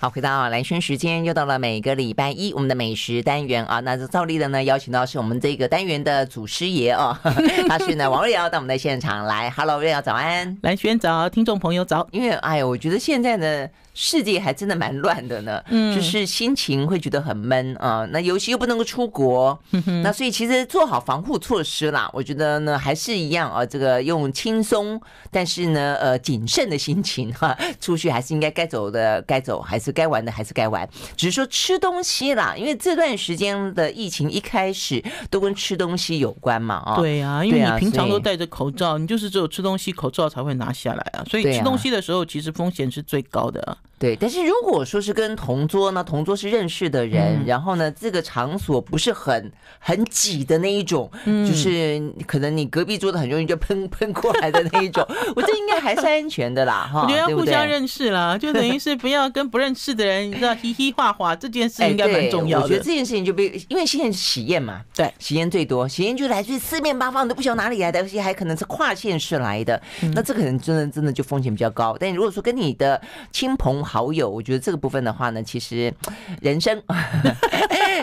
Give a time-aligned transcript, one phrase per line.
[0.00, 3.80] 好，回到蓝轩时间，又到了每个礼拜一我们的美食单元啊。
[3.80, 7.18] 那照例的呢，邀请到是我们这个单元的祖师爷哦，
[7.68, 9.50] 他是呢王瑞瑶到我们的现场来。
[9.50, 12.06] Hello，瑞瑶早安，蓝轩早，听众朋友早。
[12.12, 13.68] 因为哎呀，我觉得现在呢。
[14.00, 18.06] 世界还真的蛮乱的呢，嗯，就是心情会觉得很闷啊。
[18.12, 19.58] 那尤其又不能够出国，
[20.04, 23.66] 那所以其实做好防护措施啦，我觉得呢还是一样啊。
[23.66, 25.00] 这个用轻松，
[25.32, 30.88] 但是呢呃谨慎的心情哈，出去还是应该该走的该走，还是该玩的还是该玩。
[31.16, 36.94] 只是说吃东西啦，因为这段时间的疫情一开始都跟吃东西有关嘛啊。
[36.94, 41.24] 对啊，因为你平常都戴着口罩，你就是只有吃东西口罩才会拿下来啊。
[41.28, 43.76] 所以吃东西的时候，其实风险是最高的。
[43.98, 57.02] 对，但是如果说是跟同桌呢，同桌是认识的人，嗯、然后呢，这个场所不是很很挤的那一种，嗯、就是可能你隔壁桌的很容易就喷 喷过来的那一种，我这应该还是安全的啦，哈。
[57.02, 62.64] 我觉得要互相认识啦，就等于是不要跟不认识的人，你知道，嘻嘻哈哈，这件事应该蛮重要的。
[62.64, 71.96] 我觉得这件事情就被，因为现在是喜宴嘛，对，喜宴最多，喜宴就来自四面八方，都不晓得哪里来的，而且还可能是跨县市来的，嗯、那这可能真的真的就风险比较高。
[71.98, 73.00] 但如果说跟你的
[73.32, 75.92] 亲朋好友，我觉得这个部分的话呢，其实
[76.42, 76.80] 人生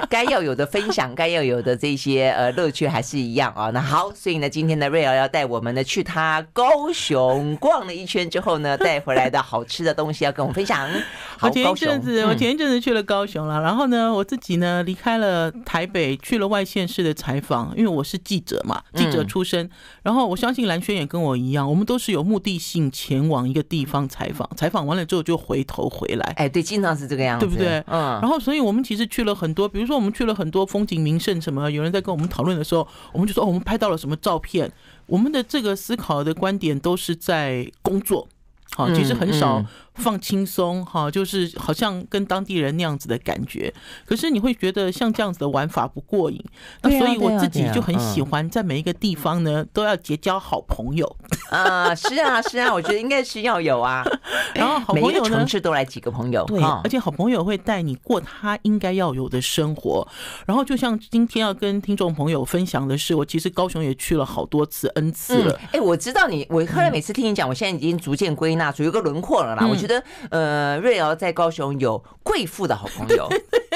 [0.09, 3.69] 该要有的分享， 该要有的这些呃乐趣还是一样啊。
[3.69, 10.89] 那好，所以呢，今天的瑞瑶要带我们呢去他高雄逛了一圈之后呢，带回来的好吃的东西要跟我们分享。
[11.37, 19.69] 好，我前一阵子，我前一阵子去了高雄了，然后呢，我自己呢离开了台北，去了外县市的采访，因为我是记者嘛，记者出身。
[20.01, 26.15] 然后我相信蓝轩也跟我一样，我们都是有目的性前往一个地方采访，采访完了之后就回头回。
[26.15, 27.83] 来，哎，对，经常是这个样子，对不对？
[27.87, 34.71] 嗯，然后，所以我们其实去了很多，比如如说我们去了很多风景名胜什么，有人在跟我们讨论的时候，我们就说，我们拍到了什么照片。
[35.05, 38.27] 我们的这个思考的观点都是在工作，
[38.71, 39.63] 好，其实很少。
[39.95, 43.73] 放轻松哈，就是好像跟当地人那样子的感觉。
[44.05, 46.43] 可是你会觉得像这样子的玩法不过瘾，
[46.81, 51.15] 那所以我自己就很喜欢在每一个地方呢都要结交好朋友。
[51.49, 54.03] 啊，是啊，是啊，我觉得应该是要有啊。
[54.53, 60.07] 然后好朋友呢，城市都来几个朋友，对，而且好朋友会带你过他应该要有的生活。
[60.45, 65.59] 然后就像今天要跟听众朋友分享的是，我其实高雄也去了好多次 N 次了。
[65.71, 69.67] 哎，我知道你，我后来每次听你讲，我现在已经逐渐归纳出一个轮廓了啦。
[69.67, 73.29] 我觉得呃，瑞瑶在高雄有贵妇的好朋友，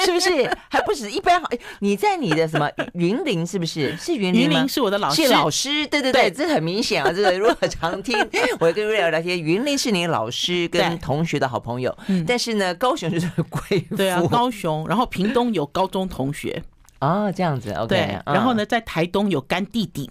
[0.03, 0.49] 是不是？
[0.69, 1.47] 还不止一般好。
[1.79, 3.95] 你在你的什么云林是不是？
[3.97, 4.55] 是云林吗？
[4.55, 5.85] 云林是我的老师，是老师。
[5.87, 7.11] 对对对，这很明显啊。
[7.11, 8.17] 这个如果常听
[8.59, 11.95] 我跟瑞瑶聊天，云林是你老师跟同学的好朋友。
[12.27, 13.95] 但是呢，高雄就是贵妇。
[13.95, 14.87] 对啊，高雄。
[14.87, 16.61] 然后屏东有高中同学
[16.99, 17.71] 啊，这样子。
[17.73, 17.87] OK。
[17.87, 20.09] 对，然后呢，在台东有干弟弟。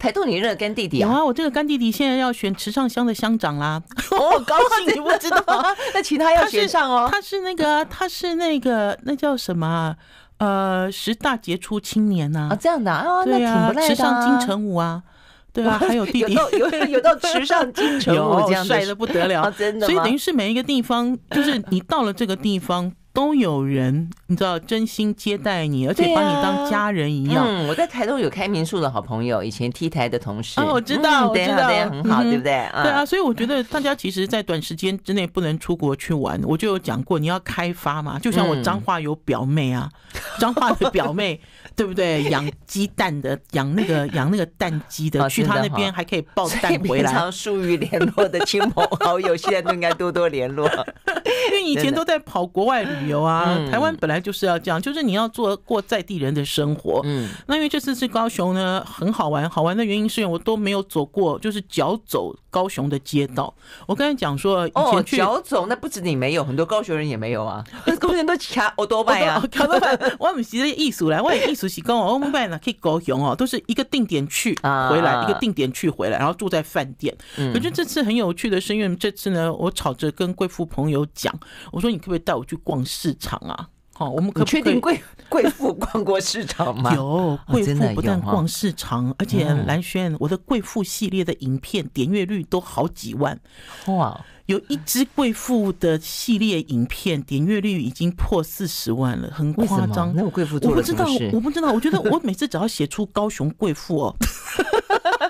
[0.00, 1.08] 台东，你认干弟弟啊？
[1.08, 3.80] 有啊，我这个干弟弟现在要选池上乡的乡长啦！
[4.12, 5.44] 哦，高兴，你不知道？
[5.92, 7.06] 那其他要选上哦。
[7.12, 9.94] 他是那个，他是那个，那叫什么？
[10.38, 12.48] 呃，十大杰出青年呐。
[12.50, 15.02] 啊，这样的啊，对啊，池上金城武啊，
[15.52, 19.86] 对啊， 还有弟弟，有有有到池上金城武这样 帅的不得了，真的。
[19.86, 22.90] 所以等于是每一个地方，就是你到了这个地方。
[23.12, 27.44] 都有人，你知道，真心接待你，而且把你当家人一样。
[27.44, 30.60] 啊、嗯，我在台东有开民宿的好朋友，以前 T 台的同事。
[30.60, 32.52] 哦，我知道，我知道，很好，对不对？
[32.72, 36.40] 嗯、对啊，所以我觉得大家其实，在短时间之内不能出国去玩。
[36.44, 39.90] 我就有讲过，你要开发嘛，就像我彰化有表妹啊，
[40.38, 41.40] 彰化的表妹。
[41.76, 42.24] 对不对？
[42.24, 47.10] 养鸡蛋的，养那个 养那个蛋鸡的，去他那边还可以抱蛋回来。
[47.10, 50.68] 平常疏于联络的亲朋好友，现在都应该多多联络。
[51.50, 57.00] 因为以前都在跑国外旅游啊，台湾本来就是要这样，就是你要做过在地人的生活。
[57.04, 63.52] 嗯，那因为这次是高雄呢，很好玩，好玩的原因是因为我都没有走过，就是脚走高雄的街道。
[63.86, 67.64] 我刚才讲说，以前去脚走，那不止你没有，很多高雄人也没有啊。
[67.98, 69.98] 高雄人都骑欧多拜啊，欧多拜。
[70.18, 71.70] 我们其实艺术来，我也艺术。
[71.70, 74.52] 是跟我们班呢，可以高雄哦，都是一个定点去
[74.90, 77.16] 回来，一个定点去回来，然后住在饭店。
[77.36, 81.32] 可是这次很有趣的是，因为这次呢，我吵着跟贵妇朋友讲，
[81.70, 83.68] 我说你可不可以带我去逛市场啊？
[83.98, 84.42] 哦，我们可？
[84.44, 86.92] 确定贵 贵妇逛过市场吗？
[86.96, 93.38] 有贵妇不但逛市场，而且兰萱，我的贵妇系列的影片点阅率都好几万
[93.86, 94.24] 哇。
[94.46, 100.12] 有一支贵妇的系列影片点阅率已经破四十万了，很夸张。
[100.16, 100.56] 那贵妇？
[100.62, 101.70] 我不知道，我不知道。
[101.70, 104.16] 我觉得我每次只要写出高雄贵妇哦。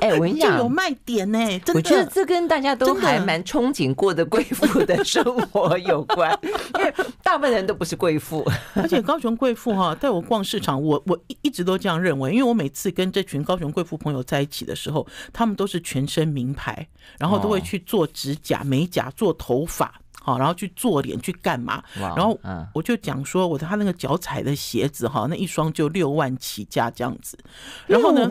[0.00, 1.38] 哎，我跟你讲，有卖点呢。
[1.74, 8.44] 我觉得这跟大家都还蛮憧憬过的贵妇的生活有关， 因为大部分人都不是贵妇。
[8.74, 16.86] 而且高雄贵妇哈带我逛市场，我我一一直都这样认为，因为我每次跟这群高雄贵妇朋友在一起的时候，他们都是全身名牌，
[17.18, 19.92] 然后都会去做指甲、美甲、做头发。
[20.22, 21.82] 好，然后去做脸去干嘛？
[21.98, 22.38] 然后
[22.74, 27.38] 我就讲说，我的他那个脚踩的鞋子哈，那一双就六万起价这样子。
[27.86, 28.28] 然后呢，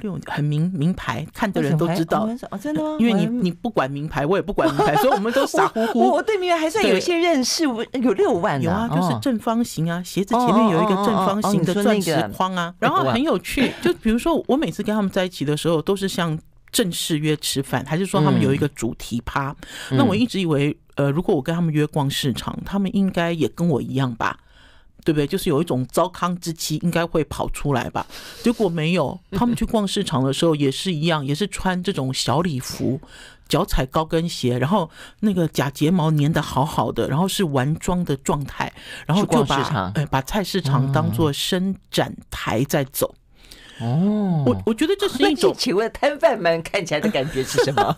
[0.00, 2.28] 六很名名牌，看的人都知道。
[2.50, 2.96] 哦真的吗？
[3.00, 6.00] 因为你你不管名牌，我也不管名牌，所以我们都傻 乎乎。
[6.10, 8.60] 我对名牌还算有一些认识，有六万。
[8.60, 13.72] 有啊，就是正方形啊，鞋子前面有一个正方形的钻石框啊，然后很有趣。
[13.82, 16.38] 就比如说，我每次跟他们在一起的时候，都是像
[16.70, 19.54] 正式约吃饭，还是说他们有一个主题趴？
[19.90, 20.76] 那我一直以为。
[20.98, 24.36] 呃，如果我跟他们约逛市场，他们应该也跟我一样吧，
[25.08, 25.26] 对不对？
[25.26, 28.06] 就是有一种糟糠之妻应该会跑出来吧。
[28.42, 33.00] 结果没有，他们去逛市场的时候也是一样，也是穿这种小礼服，
[33.48, 34.90] 脚踩高跟鞋，然后
[35.20, 38.70] 那个假睫毛粘得好好的，然后是完妆的状态，
[39.06, 43.14] 然后就把哎把菜市场当做伸展台在走。
[43.80, 47.94] 哦，我我觉得这是一种， 请问摊贩们看起来的感觉是什么？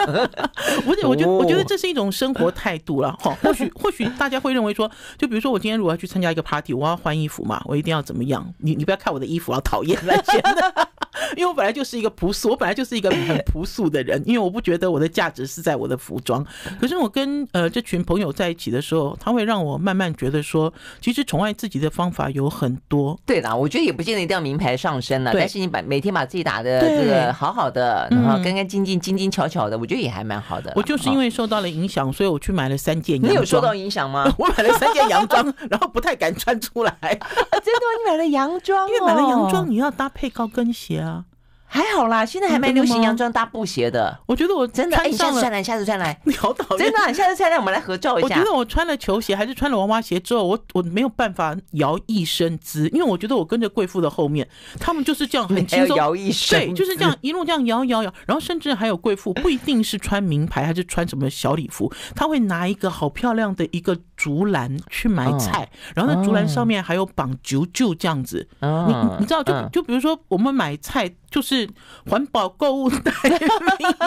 [0.84, 3.36] 不 是我觉得我觉得这是一种生活态度了哈。
[3.42, 8.46] 或许或许大家会认为说，就比如说我今天如果要去参加一个 party，我要换衣服嘛，我一定要怎么样？
[8.58, 10.88] 你你不要看我的衣服啊，讨厌那些的。
[11.36, 14.22] 因为我本来就是一个朴素，我本来就是一个很朴素的人。
[14.26, 16.44] 因为我不觉得我的价值是在我的服装。
[16.80, 23.18] 可是我跟呃这群朋友在一起的时候，他会让我慢慢觉得说，其实宠爱自己的方法有很多。
[23.26, 30.72] 对啦，我觉得也不见得一定要名牌上身了，但是你把每天把自己打的这个好好的，然后干干净净、精精巧巧的，我觉得也还蛮好的。
[30.76, 33.32] 我就是因为受到了影响，所以我去买了三件洋装。
[33.32, 34.32] 你有受到影响吗？
[34.38, 36.96] 我买了三件洋装，然后不太敢穿出来。
[37.00, 37.90] 真的吗？
[38.04, 38.88] 你买了洋装？
[38.90, 41.24] 因为买了洋装，你要搭配高跟鞋啊。
[41.72, 44.18] 还好啦，现在还蛮流行洋装搭布鞋的。
[44.26, 46.84] 我觉得我真的，哎，你下次穿来，下次穿来， 你好讨厌。
[46.84, 48.26] 真的，你下次穿来，我们来合照一下。
[48.26, 54.48] 我觉得我穿了球鞋还是穿了娃娃鞋之后，我我没有办法摇一身姿，因为我觉得我跟着贵妇的后面，
[54.80, 68.48] 他们就是这样很 轻松摇一身，对，就是这样一路这样摇摇摇，然后甚至还有贵妇不一定是穿名牌，还是穿什么小礼服，他会拿一个好漂亮的一个竹篮去买菜，然后那竹篮上面还有绑啾啾这样子。
[68.60, 71.08] 你你知道，就就比如说我们买菜。
[71.30, 71.59] 就是
[72.08, 73.12] 环保购物袋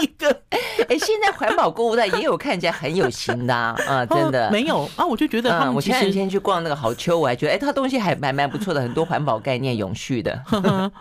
[0.01, 0.29] 一个，
[0.87, 10.41] 哎，现在环保购物袋也有看起来很有型的啊， 啊真的没有啊，我就觉得他们我前两天去逛那个好秋，我还觉得哎，他东西还蛮蛮不错的，很多环保概念、永续的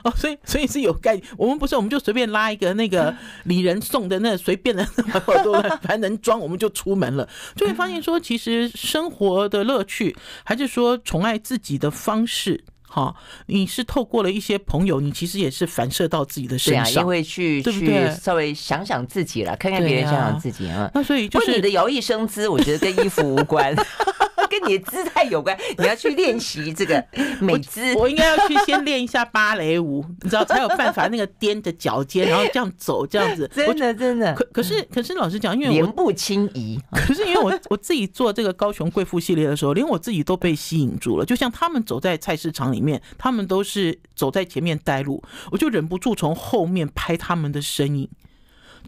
[0.05, 1.27] 哦，所以所以是有概念。
[1.37, 3.15] 我们不是，我们就随便拉一个那个
[3.45, 12.65] 礼人送的那随便的环保多，反正能装我们就出门了，就会发现说，其实生活的乐趣，还是说宠爱自己的方式。
[12.95, 13.17] 好，
[13.47, 20.91] 你是透过了一些朋友，你其实也是反射到自己的身上，因为去去稍微想想自己了，看看别人，想想自己啊。
[20.93, 23.75] 那所以就是你的摇曳生姿，我觉得跟衣服无关。
[24.53, 27.03] 跟你的姿态有关， 你要去练习这个
[27.41, 27.95] 美姿。
[27.95, 33.51] 我应该要去先练一下芭蕾舞，你知道才有办法那个踮着脚尖，然后这样走这样子。
[33.57, 34.35] 真的真的。
[34.35, 36.79] 可可是可是老实讲，因为我莲步轻移。
[36.93, 41.25] 可是因为我我自己做这个高雄贵妇系列的时候，连我自己都被吸引住了。
[41.25, 48.09] 就像他们走在菜市场里面，他们都是走在前面带路，我就忍不住从后面拍他们的身影。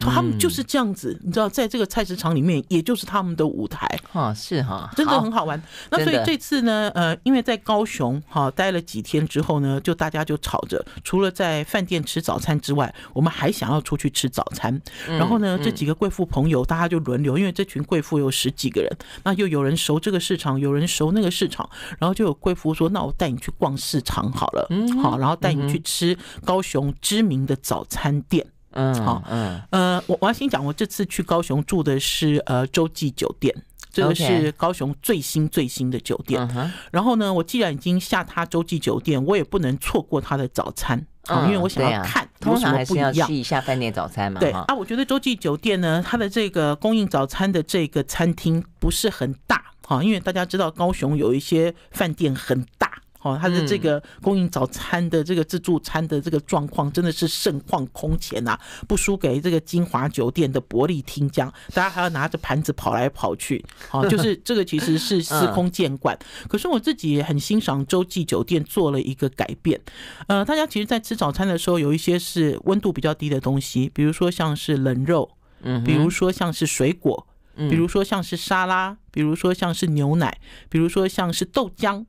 [0.00, 3.87] 他们就是这样子，你知道，在这个菜市场里面，也就是他们的舞台。
[4.12, 5.44] 哈，是哈，真的很好。
[5.44, 5.62] 玩。
[5.91, 14.81] 那所以这次呢，呃，因为在高雄哈待了几天之后呢，就大家就吵着，除了在饭店吃早餐之外，我们还想要出去吃早餐。
[15.06, 18.91] 然后呢，这几个贵妇朋友，大家就轮流，因为这群贵妇有十几个人，
[19.23, 24.67] 那又有人熟这个市场，有人熟那个市场，然后就有贵妇说：“那我带你去逛市场好了，
[25.03, 33.54] 好，然后带你去吃高雄知名的早餐店。”嗯，好，嗯，呃，我我要先讲，我这次去高雄住的是呃洲际酒店，
[33.90, 36.70] 这个是高雄最新最新的酒店。
[36.90, 43.28] 然后呢，我既然已经下榻洲际酒店，我也不能错过他的早餐啊，因为我想要看有什么不一样。
[43.28, 44.40] 吃一下饭店早餐嘛。
[44.40, 52.90] 对啊，我觉得洲际酒店呢，它的这个供应早餐的这个餐厅不是很大啊，因为大家知道高雄有一些饭店很大。
[53.24, 66.19] 哦，他的这个供应早餐的这个自助餐的这个状况真的是盛况空前呐，不输给这个金华酒店的伯利厅江，大家还要拿着盘子跑来跑去，好，就是 这个其实是司空见惯。
[66.48, 69.81] 可是我自己也很欣赏洲际酒店做了一个改变，
[70.26, 75.31] 呃，大家其实，在吃早餐的时候，有一些是温度比较低的东西，比如说像是冷肉，
[75.62, 77.26] 嗯，比如说像是水果，
[77.56, 80.38] 比如说像是沙拉，比如说像是牛奶，
[80.69, 82.04] 比如说像是豆浆。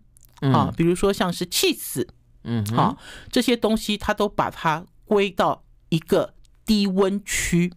[0.54, 2.08] 啊，比如说像是气死，
[2.44, 2.98] 嗯，好，
[3.32, 6.34] 这些东西它都把它归到一个
[6.66, 7.72] 低温区，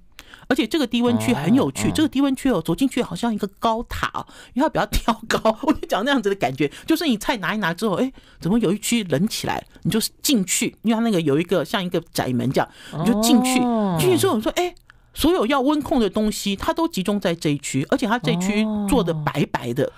[0.49, 13.61] 而且这个低温区很有趣，这个低温区哦，走进去好像一个高塔，因为它比较挑高， 我就讲那样子的感觉，就是你菜拿一拿之后，哎，怎么有一区冷起来，你就进去，因为它那个有一个像一个窄门这样，你就进去，
[13.99, 14.75] 进去之后你说，哎。
[15.15, 19.91] 所有要温控的东西，它都集中在这一区，而且它这一区做的白白的。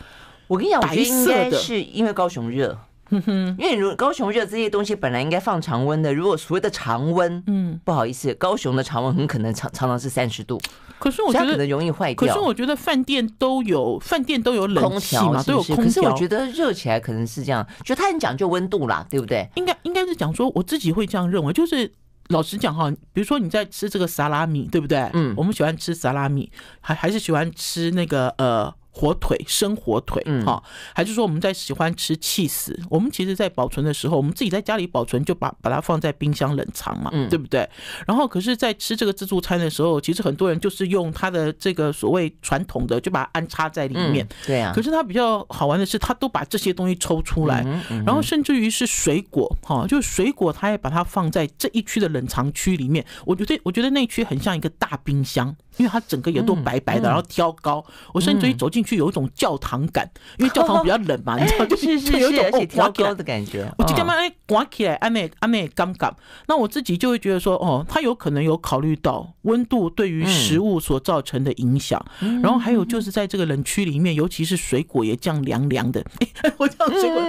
[0.50, 2.76] 我跟你讲，白色的，是因为高雄热。
[3.12, 10.60] 因为如高雄热这些东西本来应该放常温的，如果所谓的常温，嗯，不好意思，高雄的常温很可能常常常是三十度。
[10.98, 12.26] 可是我觉得可能容易坏掉。
[12.26, 15.84] 可是我觉得饭店都有饭店都有冷气嘛，都有空调。
[15.84, 19.48] 可是我觉得热起来可能是这样，就它很讲究温度啦，对不对？
[19.54, 21.92] 应该应该是讲说，我自己会这样认为，就是
[22.28, 25.08] 老实讲哈，比如说你在吃这个萨拉米，对不对？
[25.14, 28.74] 嗯，我们喜欢吃萨拉米，还还是喜欢吃那个呃。
[28.92, 30.62] 火腿，生火腿，哈，
[30.94, 32.78] 还是说我们在喜欢吃气死？
[32.90, 37.68] 我们其实，在保存的时候，我们自己在家里保存，就把把它放在冰箱冷藏嘛，对不对？
[38.06, 44.72] 然后，可是，在吃这个自助餐的时候，其实很多人就是用它的这个所谓传统的，就把它安插在里面，对啊。
[44.74, 47.64] 可是它比较好玩的是，它都把这些东西抽出来，
[48.04, 53.04] 然后甚至于是水果，哈，就是水果，它也把它放在这一区的冷藏区里面。
[53.24, 55.54] 我觉得，我觉得那区很像一个大冰箱。
[55.76, 57.82] 因为它整个也都白白的，然后挑高，
[58.12, 63.70] 我甚至于走进去有一种教堂感，因为教堂比较冷嘛， 你知道，就是就有一种哦挑高的感觉。
[63.78, 66.14] 我就干嘛哎，刮起来，安内安内刚刚，
[66.46, 72.04] 那我自己就会觉得说，哦，他有可能有考虑到温度对于食物所造成的影响，
[72.42, 76.04] 然后还有就是在这个冷区里面，尤其是水果也这样凉凉的。
[76.42, 77.22] 哎，我这样水果，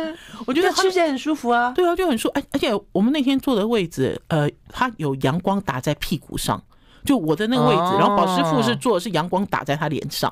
[0.48, 1.72] 我觉得吃起来很舒服啊。
[1.72, 2.34] 对啊，就很舒服。
[2.39, 6.62] 哎，而且我们那天坐的位置，呃，它有阳光打在屁股上。
[7.03, 10.31] 就我的那个位置，然后保师傅是坐的是阳光打在他脸上。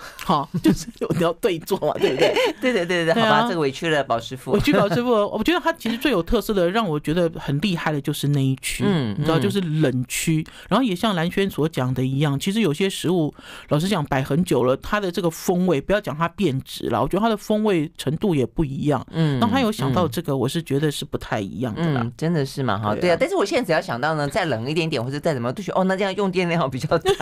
[0.24, 2.34] 好，就是你要对坐嘛，对不对？
[2.60, 5.10] 对对对对，好吧，这个委屈了宝师傅，委屈宝师傅。
[5.28, 10.46] 我觉得他其实最有特色的，让我觉得很厉害的就是那一区，嗯，你知道，就是冷区。
[10.68, 13.32] 然后也像蓝轩所讲的一样，其实有些食物，
[13.68, 19.04] 老实讲，摆很久了，它的这个风味，不要讲它变质了，我觉得它的风味程度也不一样。
[19.12, 22.94] 嗯，当他有想到这个，我是觉得是不太一样的啦，真的是嘛哈？
[22.94, 27.12] 对啊，但是我现在只要想到呢，再冷一点点或者再怎么，都觉得哦，那这样用电量比较大。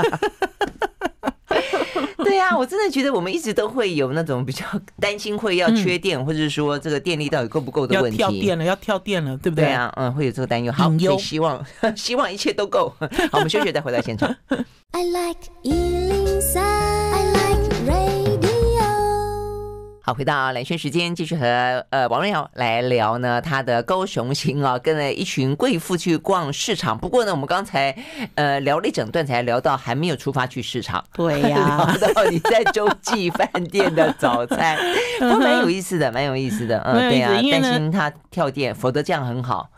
[2.36, 4.62] 对呀，我真的觉得我们一直都会有那种比较
[5.00, 8.18] 担心会要缺电，或者说这个电力到底够不够的问题。
[8.18, 9.64] 要跳电了，要跳电了，对不对？
[9.64, 10.70] 对啊，嗯，会有这个担忧。
[10.70, 11.64] 好，所以希望
[11.96, 12.92] 希望一切都够。
[13.00, 14.36] 好，我们休息再回到现场。
[14.92, 15.48] I like
[20.06, 26.96] 好，回到蓝轩时间，继续和呃王瑞瑶来聊呢，他的高雄行啊，跟了一群贵妇去逛市场。
[26.96, 27.92] 不过呢，我们刚才
[28.36, 31.04] 呃聊了一整段，才聊到还没有出发去市场。
[31.12, 34.78] 对呀、啊，聊到你在洲际饭店的早餐，
[35.18, 36.78] 都蛮有意思的，蛮有意思的。
[36.86, 39.68] 嗯，对呀、啊，担心他跳电，否则这样很好。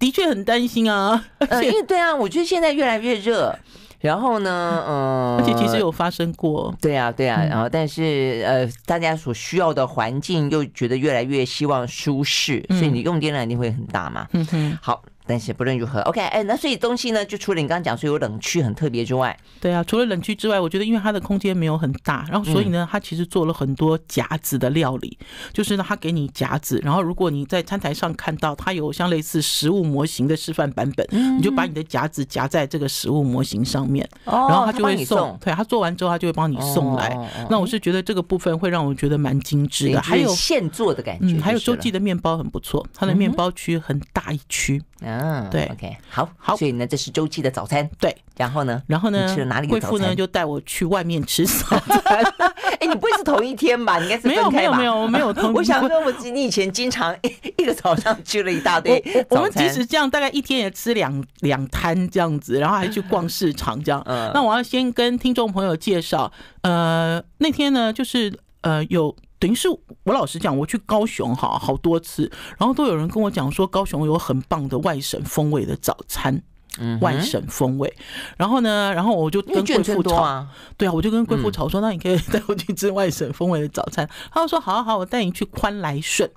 [0.00, 3.56] 的确很担心啊，呃，因为对啊，我觉得现在越来越热。
[4.04, 14.26] 然后呢，嗯，而且其实有发生过，对啊，对啊，然后但是呃，大家所需要的环境又觉得越来越希望舒适，所以你用电量一定会很大嘛。
[14.32, 15.02] 嗯哼，好。
[15.26, 25.18] 但是不论如何，OK，哎，那所以东西呢，就除了你刚刚讲说有冷区很特别之外，对啊，除了冷区之外，我觉得因为它的空间没有很大，然后所以呢，它其实做了很多夹子的料理，
[25.52, 31.06] 就是呢，它给你夹子，然后如果你在餐台上看到它有像类似食物模型的示范版本，
[31.38, 37.16] 你就把你的夹子夹在这个食物模型上面，然后它就会送，对，它做完之后它就会帮你送来。
[37.48, 44.82] 那我是觉得这个部分会让我觉得蛮精致的，还有现做的感觉，还有周记的面包很不错，它的面包区很大一区。
[45.00, 49.66] 嗯，对，OK，好，好，所以呢，这是周记的早餐，对，然后呢，然后呢，吃了哪里？
[49.66, 52.24] 贵妇呢就带我去外面吃早餐。
[52.80, 53.98] 哎，你不会是同一天吧？
[53.98, 54.28] 你应该是？
[54.28, 55.34] 没有，没有，没有，没有。
[55.52, 57.14] 我想说，我你以前经常
[57.58, 59.36] 一个早上吃了一大堆我。
[59.36, 64.02] 我们即使这样，大概一天也吃两两摊这样子，然后还去逛市场这样。
[64.06, 66.32] 嗯，那我要先跟听众朋友介绍，
[66.62, 68.32] 呃，那天呢，就是
[68.62, 69.14] 呃有。
[69.44, 69.68] 等于是
[70.04, 76.42] 我老实讲，我去高雄哈好多次，然后都有人跟我讲说高雄有很棒的外省风味的早餐，
[76.78, 77.94] 嗯，外省风味。
[78.38, 80.46] 然后呢，然后我就跟贵妇吵，
[80.78, 84.08] 对啊，我就跟贵妇吵说，那你可以带我去吃外省风味的早餐。
[84.32, 86.30] 他就说好好，我带你去宽来顺。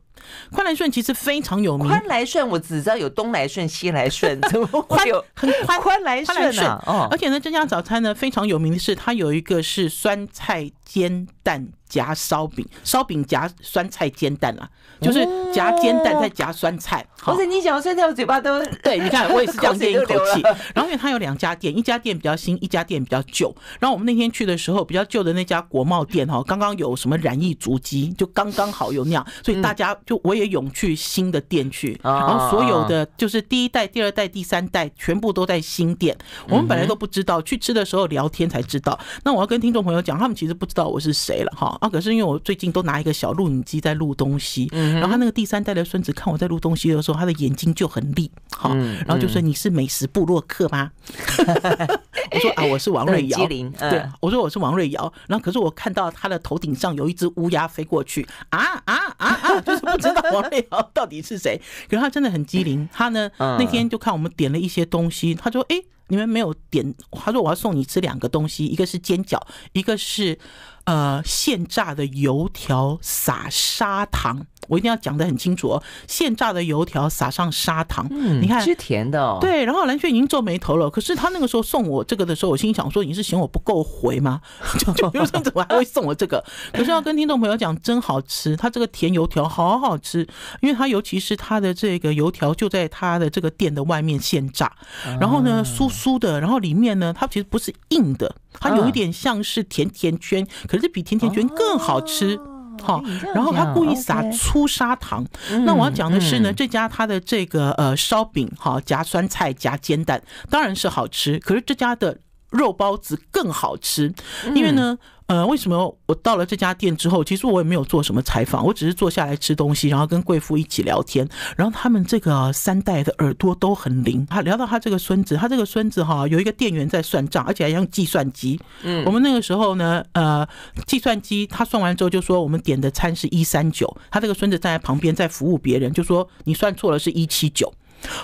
[0.51, 1.87] 宽来顺其实非常有名。
[1.87, 6.83] 宽来顺我只知道有东来顺、西来顺， 怎么会有很宽宽来顺啊？
[6.85, 11.69] 哦，而且呢，这家早餐呢非常有名的是，它有一个是酸菜煎蛋。
[11.87, 14.69] 夹烧饼，烧饼夹酸菜煎蛋啊，
[15.01, 17.05] 就是夹煎蛋再夹酸菜。
[17.23, 20.41] 不是你讲酸菜，我嘴巴都对，你看我也是这样咽一口气。
[20.73, 23.53] 然后因为它有两家店，一家店比较新，一家店比较旧。
[23.79, 31.99] 然后我们那天去的时候，比较旧的那家国贸店哈，刚刚有什么染疫足迹，就刚刚好有那样，所以大家就我也涌去新的店去。
[32.03, 36.17] 然后所有的就是第一代、第二代、第三代，全部都在新店。
[36.47, 38.97] 我们本来都不知道，去吃的时候聊天才知道。
[39.23, 41.76] 那我要跟听众朋友讲，他们其实不知道我是谁了哈。
[41.79, 50.91] 好啊，可是因为我最近都拿一个小录影机在录东西，嗯然后他那个第三代的孙子看我在录东西的时候，他的眼睛就很利，好，然后就说，你是美食部落客吗？
[52.31, 65.81] 我说啊， 我是王瑞瑶，对，我说我是王瑞瑶，然后可是我看到他的头顶上有一只乌鸦飞过去，啊啊啊啊， 就是不知道王瑞瑶到底是谁，可是他真的很机灵，他呢那天就看我们点了一些东西，他说，哎。
[66.09, 69.37] 你们没有点，他说我要送你吃两个东西，一个是煎饺，
[69.73, 70.39] 一个是
[70.87, 74.47] 呃现炸的油条撒砂糖。
[74.67, 79.37] 我一定要讲的很清楚哦，现炸的油条撒上砂糖，嗯，你看是甜的哦。
[79.39, 80.89] 对，然后蓝轩已经皱眉头了。
[80.89, 84.41] 可是他那个时候送我这个的时候，我心想说，你是嫌我不够回吗？
[84.79, 86.43] 就就怎么还会送我这个？
[86.73, 90.27] 可是要跟听众朋友讲，真好吃，它这个甜油条好好吃，
[90.61, 94.71] 因为它尤其是它的这个油条就在它的这个店的外面现炸，
[95.19, 102.37] 然后呢酥酥的，然后里面呢它其实不是硬的，它有一点像是甜甜圈，可是比甜甜圈更好吃。
[102.83, 103.03] 好，
[103.33, 105.25] 然后他故意撒粗砂糖。
[105.65, 111.39] 那我要讲的是呢，这家他的这个呃烧饼，哈，夹酸菜夹煎蛋，当然是好吃。
[111.39, 112.17] 可是这家的
[112.49, 114.13] 肉包子更好吃，
[114.55, 114.97] 因为呢。
[115.27, 121.27] 呃，为什么我到了这家店之后，其实我也没有做什么采访，我只是坐下来吃东西，然后跟贵妇一起聊天。
[121.57, 124.25] 然后他们这个三代的耳朵都很灵。
[124.25, 128.57] 他聊到他这个孙子，他这个孙子哈，有一个店员在算账，而且还用计算机。
[128.83, 130.47] 嗯，我们那个时候呢，呃，
[130.85, 137.73] 计算机他算完之后就说我们点的餐是一三九，他这个孙子站在旁边在服务别人，就说你算错了是一七九。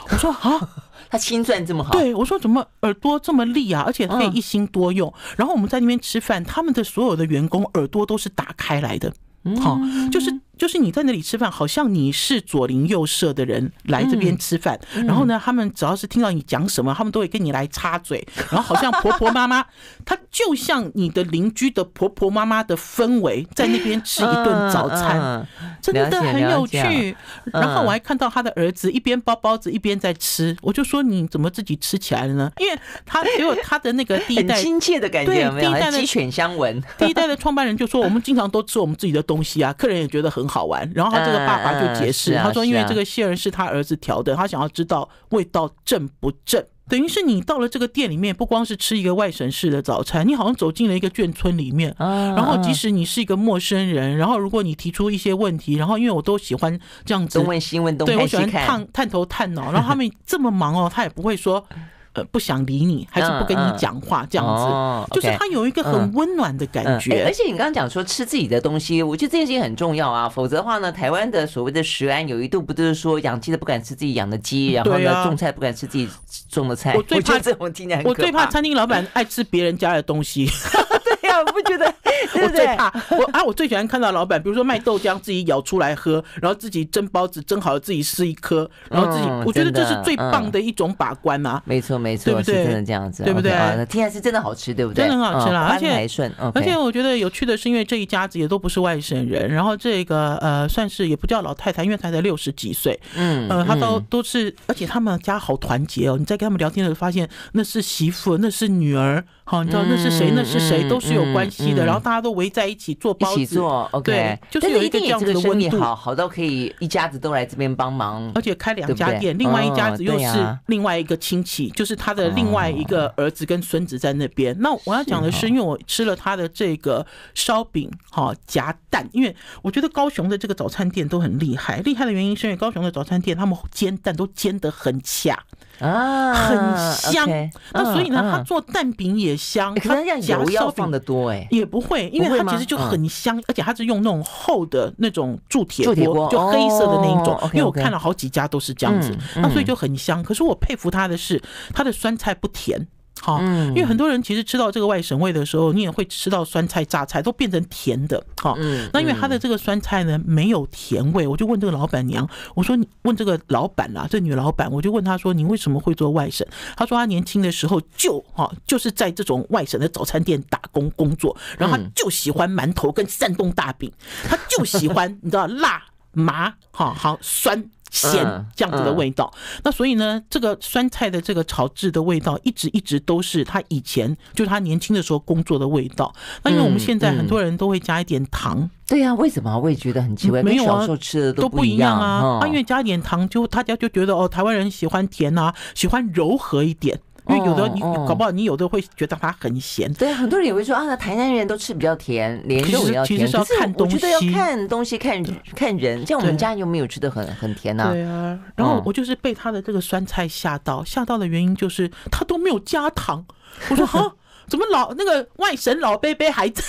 [0.09, 0.69] 我说啊。
[1.13, 5.13] 他心算这么好，对我说怎么耳朵这么利啊，而且可以一心多用。
[5.37, 9.13] 然后我们在那边吃饭，他们的所有的员工耳朵都是打开来的，
[9.61, 9.79] 好，
[10.11, 10.33] 就是。
[10.63, 19.65] 就是你在那里吃饭，好像你是左邻右舍的人来这边吃饭，然后呢，他们只要是听到你讲什么，他们都会跟你来插嘴，然后好像婆婆妈妈，
[20.05, 25.45] 他就像你的邻居的婆婆妈妈的氛围，在那边吃一顿早餐，
[25.81, 27.13] 真的很有趣。
[27.51, 32.49] 然后我还看到他的儿子一边包包子一边在吃，我就说你怎么自己吃起来了呢？
[32.59, 40.43] 因为他只有他的那个第一代亲切的感觉，对，第一代的鸡犬相闻， 第一代的创办人就说 我们经常都吃我们自己的东西啊，客人也觉得很。
[40.43, 46.63] 很好玩，然后他这个爸爸就解释，他说因为这个馅儿是他儿子调的，他想要知道味道正不正。
[46.87, 51.95] 等于是你到了这个店里面，不光是吃一个外省式的早餐，你好像走进了一个眷村里面。
[51.97, 61.65] 然后即使你是一个陌生人，然后如果你提出一些问题，然后因为我都喜欢这样子东问西问，对我喜欢探探头探脑，然后他们这么忙哦，他也不会说。
[62.13, 67.23] 呃，不想理你，还是不跟你讲话，这样子，嗯嗯、就是他有一个很温暖的感觉。
[67.25, 70.29] 而且你刚刚讲说吃自己的东西，我觉得这件事情很重要啊。
[70.29, 76.07] 否则的话呢，台湾的所谓的食安，有一度不就是说养鸡的不敢吃自己养的鸡，然后呢种菜不敢吃自己
[76.49, 76.93] 种的菜。
[76.95, 78.09] 我最怕这种听起来很可怕。
[78.09, 80.47] 我最怕餐厅老板爱吃别人家的东西。
[81.03, 81.91] 对呀、啊，我不觉得。
[82.31, 91.61] 对对，我最怕我啊，我最喜欢看到老板，比如说卖豆浆，自己舀出来喝，然后自己蒸包子，蒸好了自己吃一颗，然后自己，我觉得这是最棒的一种把关啊。
[91.65, 92.63] 没错没错，对不对？
[92.65, 93.51] 真的这样子，对不对？
[93.85, 95.07] 听起来是真的好吃，对不对？
[95.07, 96.05] 真的很好吃啦，而且
[96.53, 106.17] 而且我觉得有趣的是，因为这一家子也都不是外省人，然后这个呃，算是也不叫老太太，因为她才六十几岁，嗯呃，她都都是，而且他们家好团结哦。
[106.19, 110.31] 你在跟他们聊天的时候，发现那是媳妇，那是女儿，好，你知道那是谁？
[110.35, 110.87] 那是谁？
[110.89, 111.85] 都是有关系的。
[111.85, 124.55] 然后大家都围在一起做包子，做，OK，对，就是有一个这样子的温度，好好到可以一家子都来这边帮忙，而且开两家店，另外一家子又是另外一个亲戚，就是他的另外一个儿子跟孙子在那边。
[124.59, 135.43] 那我要讲的是，因为我吃了他的这个烧饼，哈夹蛋，因为我觉得高雄的这个早餐店都很厉害，厉害的原因是因为高雄的早餐店他们煎蛋都煎得很恰。
[135.79, 136.57] 啊，很
[136.95, 137.27] 香。
[137.73, 139.73] 那所以呢，他做蛋饼也香。
[139.73, 147.37] 可是这样油要放得多哎，也不会，因为他其实就很香，而且他是用那种厚的那种铸铁锅，就黑色的那一种。
[147.53, 150.21] 因为我看了好几家都是这样子，那所以就很香。
[150.21, 151.41] 可是我佩服他的是，
[151.83, 152.87] 他的酸菜不甜。
[153.21, 158.21] 好，因为很多人其实吃到这个外省味的时候，你也会吃到酸菜、榨菜都变成甜的。
[158.41, 158.57] 好，
[158.91, 166.45] 那因为他的这个酸菜呢没有甜味，我就问这个老板娘，我说你问这个老板啦，这女老板，我就问她说，你为什么会做外省？
[166.75, 173.89] 她说她年轻的时候就哈 就是在这种外省的早餐店打工工作，然后她就喜欢馒头跟山东大饼，
[174.27, 177.69] 她就喜欢你知道辣麻哈好酸。
[177.93, 179.31] 咸这样子的味道，
[179.63, 186.11] 那所以呢，这个酸菜的这个炒制的味道，一直一直都是他以前就是他年轻的时候工作的味道。
[186.41, 190.41] 那因为我们现在很多人都会加一点糖，对呀，为什么我也觉得很奇怪？
[190.41, 192.39] 没有啊，小时候吃的都不一样啊。
[192.41, 196.99] 啊，因为加一点糖，就大家就觉得哦，台湾人喜欢甜啊，喜欢柔和一点。
[197.27, 199.91] 因为有的你搞不好你有的会觉得它很咸。
[199.93, 203.19] 对，很多人也会说啊，那台南人都吃比较甜，连肉也要甜。
[203.19, 205.23] 其实是要看东西，我觉得要看东西，看
[205.55, 206.05] 看人。
[206.05, 207.91] 像我们家又没有吃的很很甜呐。
[207.91, 213.25] 对啊，然后我就是被他的这个酸菜吓到，吓到的原因就是他都没有加糖。
[213.69, 214.13] 我说 哈。
[214.53, 216.61] 怎么老那个外省老贝贝还在？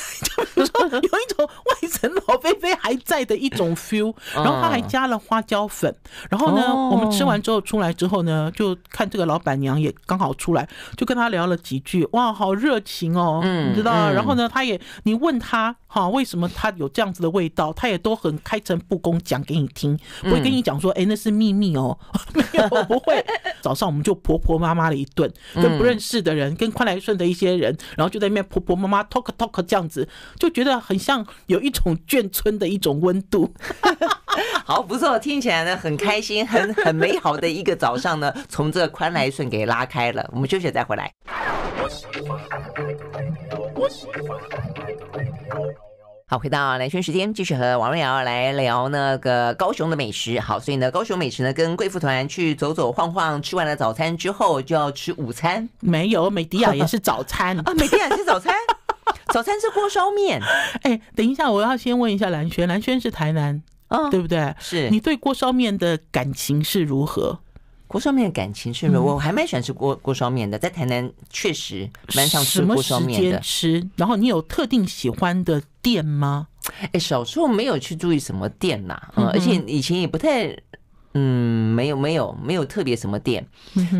[0.56, 5.94] 就是说有一种外省老贝贝还在的一种 feel，然后他还加了花椒粉。
[6.30, 10.66] 然后呢，我们吃完之后出来之后呢，就看这个老板娘也刚好出来，
[10.96, 12.08] 就跟他聊了几句。
[12.12, 14.10] 哇，好热情哦，你知道？
[14.10, 21.98] 然后呢，他也你问他哈，为什么他有这样子的味道，他也都很开诚布公讲给你听，不会跟你讲说哎那是秘密哦，
[22.32, 23.22] 没有不会。
[23.60, 27.73] 早上我们就婆婆妈妈了一顿，跟不认识的人，跟宽来顺的一些人。
[27.96, 30.08] 然后就在那边婆婆妈妈 talk talk 这样子，
[30.38, 33.52] 就觉得很像有一种眷村的一种温度。
[34.64, 40.28] 好，不错，听起来呢很开心，很很美好的一个早上呢，从这宽来顺给拉开了。
[40.32, 41.12] 我们休息再回来。
[46.26, 50.40] 好，回到蓝轩时间，继续和王瑞瑶来聊那个高雄的美食。
[50.40, 55.68] 好，所以呢，高雄美食呢，跟贵妇团去走走晃晃，吃完了早餐之后就要吃午餐。
[55.80, 58.54] 没有，美迪亚也是早餐啊，美迪亚是早餐，
[59.34, 60.40] 早餐是锅烧面。
[60.84, 64.54] 哎，等一下，我要先问一下蓝轩，蓝轩是台南，嗯，对不对？
[64.58, 67.38] 是你对锅烧面的感情是如何？
[67.86, 68.98] 锅烧面的感情是不是？
[68.98, 73.38] 我还蛮喜欢吃锅锅烧面的，在台南确实蛮想吃锅烧面的。
[73.40, 76.48] 吃，然后你有特定喜欢的店吗？
[76.92, 80.56] 哎，小时候没有去注意什么店呐，嗯，而且以前也不太，
[81.12, 83.46] 嗯，没有没有没有特别什么店。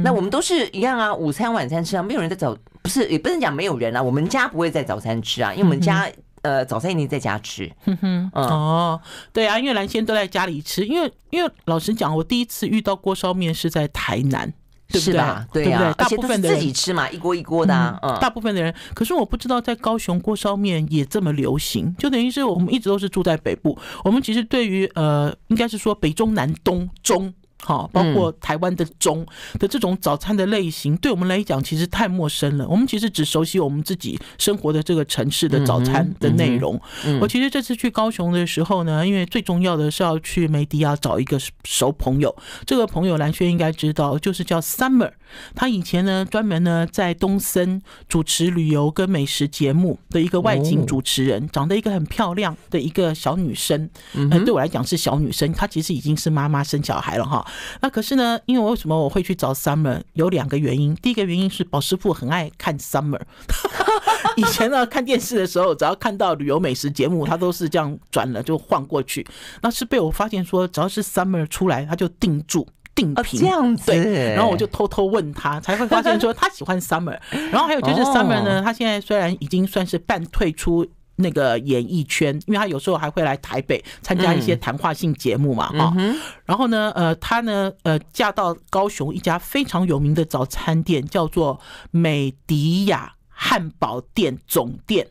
[0.03, 6.11] 那我们都是一样啊，午餐晚餐吃啊，没有人在早，不是也不能讲没有人啊，我们家不会在早餐吃啊，因为我们家。
[6.44, 7.70] 呃，早餐一定在家吃。
[7.87, 9.00] 哼哼，哦，
[9.33, 10.87] 对啊，因为兰萱都在家里吃。
[10.87, 14.52] 因为，因为老实讲，我第一次遇到锅烧面是在台南，
[14.88, 15.64] 对不对？
[15.64, 17.98] 对啊，大部分的人自己吃嘛，一锅一锅的。
[18.02, 21.96] 嗯，大部分的人，可是我不知道在高雄锅烧面也这么流行。
[21.98, 27.33] 就等于是我们一直都是住在北部，我们其实对于呃，应该是说北中南东中。
[27.64, 29.27] 好，包括台湾的中
[29.59, 32.68] 的这种早餐的类型，对我们来讲其实太陌生了。
[32.68, 36.79] 我们其实只熟悉我们自己生活的这个城市的早餐的内容。
[37.22, 42.37] 我其实这次去高雄的时候呢，因为最重要的是要去梅迪亚找一个熟朋友。
[42.66, 45.12] 这个朋友蓝轩应该知道，就是叫 Summer。
[45.55, 53.88] 他以前呢专门呢在东森主持旅游跟美食节目的一个外景主持人，长得一个很漂亮的一个小女生。
[54.12, 57.44] 嗯，对我来讲是小女生，她其实已经是妈妈生小孩了哈。
[57.81, 60.01] 那可是呢，因为为什么我会去找 Summer？
[60.14, 60.95] 有两个原因。
[60.97, 63.21] 第一个原因是宝师傅很爱看 Summer。
[64.37, 69.27] 以前呢，看电视的时候，只要看到旅游美食节目，他都是这样转了就换过去。
[69.62, 73.40] 那是被我发现说，只要是 Summer 出来，他就定住定评。
[73.40, 73.93] 这样子。
[73.93, 74.35] 对。
[74.35, 77.19] 然后我就偷偷问他，才会发现说他喜欢 Summer。
[77.53, 80.87] 然后还有就是 Summer 呢，他现在虽然已经算是半退出。
[81.16, 86.16] 那个演艺圈，因为他有时候还会来台北参加一些谈话性节目嘛，哈、嗯。
[86.44, 95.07] 然后呢，呃，他呢，呃，嫁到高雄一家非常有名的早餐店，叫做美迪亚汉堡店总店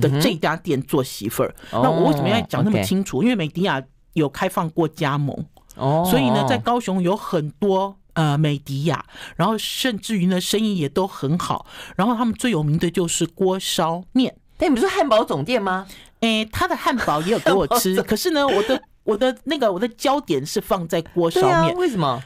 [0.00, 1.54] 的这家店做媳妇儿。
[1.72, 3.22] 那我为什么要讲那么清楚？
[3.22, 3.82] 因为美迪亚
[4.12, 9.04] 有开放过加盟，哦，所以呢，在高雄有很多呃美迪亚，
[9.36, 11.66] 然后甚至于呢，生意也都很好。
[11.96, 14.36] 然后他们最有名的就是锅烧面。
[14.58, 15.86] 但你不是汉堡总店吗？
[16.20, 22.20] 诶，他的汉堡也有给我吃，可是呢，我的我的那个我的焦点是放在锅烧面，为什么？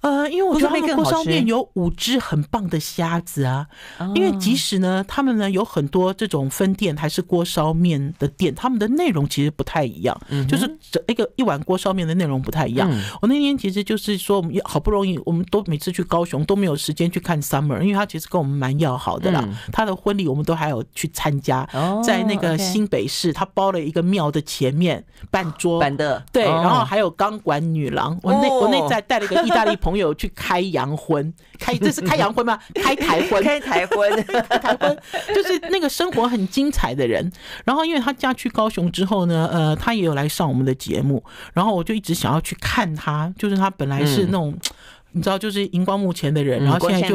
[0.00, 3.66] 呃，因为我觉得他们锅烧面有五只很棒的虾子啊。
[4.14, 12.90] 因为即使呢，他们呢有很多这种分店还是锅烧面的店，他们的内容其实不太一样，就是这一个一碗锅烧面的内容不太一样。
[13.20, 19.46] 我那天其实就是说，我们好不容易，我们都每次去高雄都没有时间去看 Summer，因为他其实跟我们蛮要好的啦。
[19.70, 29.89] 他的婚礼我们都还有去参加，哦在那个新北市，他包了一个庙的前面半桌，办的对，然后还有钢管女郎，我那我那在带了一个意大利 朋友。
[29.90, 32.58] 朋友去开洋荤，开这是开洋荤吗？
[32.80, 34.96] 开台婚，开台婚， 开台婚，
[35.34, 37.30] 就是那个生活很精彩的人。
[37.64, 41.22] 然后，因为他嫁去高雄之后呢，呃，他也有来上我们的节目，
[41.52, 44.50] 然后我就一直想要去看他，就是他本来是那种。
[44.50, 44.60] 嗯
[45.12, 47.14] 你知道，就是荧光幕前的人，然后现在就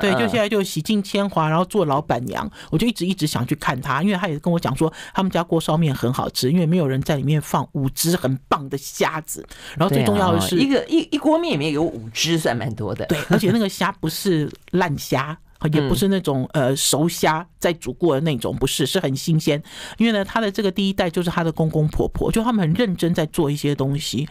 [0.00, 2.48] 对，就现在就洗尽铅华，然后做老板娘。
[2.70, 9.44] 我就一直一直想去看他，因为他也跟我讲说，他们家锅烧面很好吃，因为没有人在里面放五只很棒的虾子。
[9.76, 13.06] 然后最重要的是，一个一一锅面里面有五只，算蛮多的。
[13.06, 15.36] 对，而且那个虾不是烂虾，
[15.72, 19.62] 也不是那种呃熟虾在煮过的那种，不是，是很新鲜。
[19.98, 24.28] 因为呢，他的这个第一代就是他的公公婆婆，就他们很认真在做一些东西。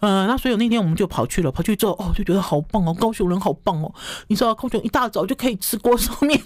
[0.00, 3.92] 呃，那所以那天我们就跑去了，跑去之后哦，就觉得好棒哦，高雄人好棒哦。
[4.28, 6.40] 你知道高雄一大早就可以吃锅烧面，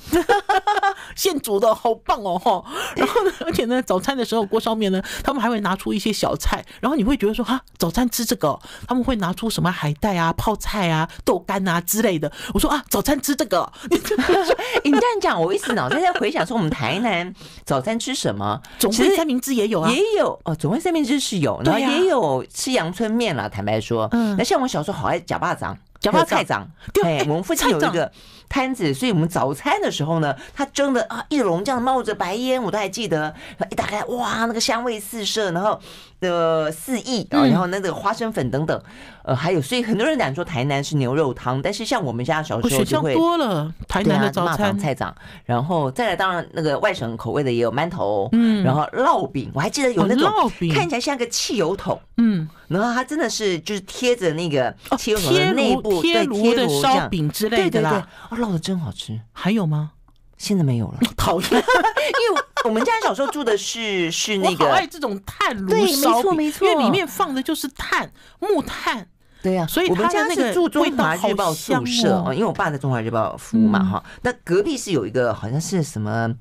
[1.15, 2.65] 现煮的好棒哦哈。
[2.97, 12.33] 然后呢，而且呢，早餐的时候锅烧面呢，他们还会拿出一些小菜，然后你会觉得说哈，早餐吃这个，他们会拿出什么海带啊、泡菜啊、豆干啊之类的。
[12.55, 13.71] 我说啊，早餐吃这个。
[13.91, 17.33] 你这样讲，我一直脑袋在回想说，我们台南
[17.65, 18.61] 早餐吃什么？
[18.79, 23.42] 总会三明治也有啊，也有哦，总会三明治是有，然后也有吃阳春面了。
[23.49, 28.11] 坦白说，嗯，那像我小时候好爱假巴掌，假巴菜长，对，我们附近有一个
[28.49, 33.35] 摊子，所以我们早餐的时候呢，他蒸的啊，一笼这样冒着白烟，我都还记得。
[33.71, 35.81] 一打开，哇，那个香味四射，然后
[36.21, 38.83] 呃四溢啊，然后那个花生粉等等，
[39.25, 50.29] 呃，还有，所以很多人讲说台南是牛肉汤，但是像我们家小时候就会多了台南的早餐菜长，然后再来，当然那个外省口味的也有馒头，嗯，然后烙饼，我还记得有那种
[50.75, 58.09] 看起来像个汽油桶，嗯，然后它真的是就是贴着那个汽油桶的内部，贴炉的烧饼之类的啦。
[58.33, 59.93] 烙的真好吃，还有吗？
[60.37, 61.49] 现在没有了，讨厌。
[61.55, 69.07] 因为我们家小时候住的是是 那个，我好爱这种炭炉烧饼，没错没错，因为里面放的就是炭木炭。
[69.43, 74.05] 对呀，所以我们家是住中华日报宿舍啊，因为我爸在中华日报服务嘛哈。
[74.23, 76.33] 那隔壁是有一个好像是什么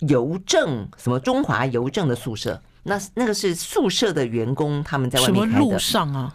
[0.00, 5.52] 邮政，什么中华邮政的宿舍，那那个是宿舍的员工他们在外面开的。
[5.52, 6.34] 什么路上啊？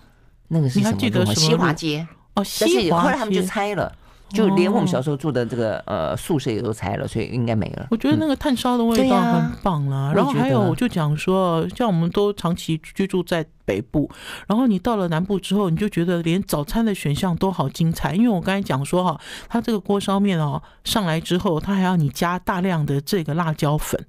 [0.50, 0.98] 那个是什么？
[0.98, 2.94] 记得西华街哦，西华街。
[2.94, 3.96] 后来他们就拆了。
[4.30, 7.88] 就连我们小时候住的这个呃宿舍也都拆了，所以应该没了。
[7.92, 10.12] 我觉得那个炭烧的味道很棒啦。
[10.14, 14.10] 然后还有，我就讲说，像我们都长期居住在北部，
[14.48, 18.14] 然后你到了南部之后，你就觉得连早餐的选项都好精彩。
[18.16, 24.06] 因为我刚才讲说哈，它这个锅烧面哦上来之后，它还要你加大量的这个辣椒粉。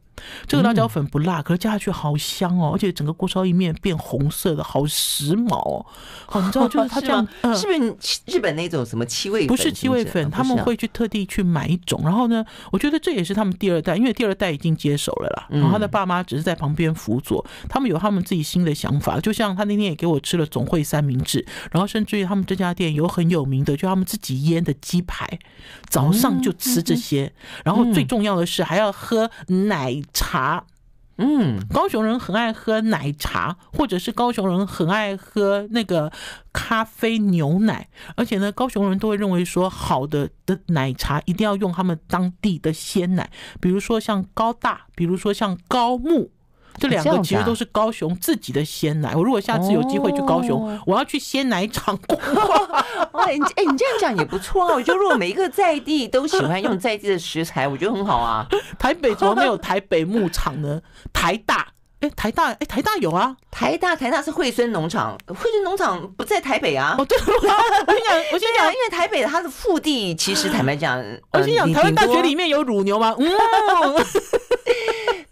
[0.46, 5.84] 这个辣椒粉不辣，可是加下去好香哦，而且整个锅烧意面变红色的，好时髦哦。
[6.26, 9.48] 好，你知道就是 他这样，是不是日本那种什么七味粉？
[9.48, 12.00] 不是七味粉，他们会去特地去买一种。
[12.02, 15.46] 然后呢，我觉得这也是他们第二代，因为第二代已经接手了啦。
[15.50, 19.20] 然后他的爸妈只是在旁边辅佐，他们有他们自己新的想法。
[19.20, 25.26] 就像他那天也给我吃了总会三明治，然后甚至于他们这家店有很有名的，就他们自己腌的鸡排，
[25.88, 27.32] 早上就吃这些。
[27.64, 30.02] 然后最重要的是还要喝奶。
[30.12, 30.64] 茶，
[31.16, 36.12] 嗯，高雄人很爱喝奶茶，或者是高雄人很爱喝那个
[36.52, 46.30] 咖啡牛奶，而且呢，高雄人都会认为说，好的的奶茶一定要用他们当地的鲜奶，比如说像高大，比如说像高木。
[46.80, 49.12] 这两个其实都是高雄自己的鲜奶。
[49.16, 52.84] 我如果下次有机会去高雄，我要去鲜奶厂逛逛。
[53.28, 54.74] 哎，你这样讲也不错啊。
[54.74, 58.46] 我觉得如果每一个在地都喜欢用在地的食材，我觉得很好啊。
[58.78, 60.80] 台北怎么没有台北牧场呢？
[61.12, 61.68] 台大，
[62.00, 63.36] 哎，台大，哎，台大有啊。
[63.50, 66.96] 台大，台大是惠蓀农场，惠蓀农场不在台北啊。
[66.98, 73.14] 哦，对，我先讲，我先讲，因为台北它的腹地其实坦白讲，我先讲，台湾大学里面有乳牛吗？
[73.18, 73.28] 嗯。